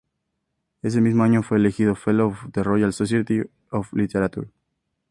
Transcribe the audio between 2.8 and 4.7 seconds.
Society of Literature".